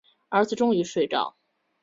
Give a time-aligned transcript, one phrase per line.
[0.29, 1.35] 儿子终于睡着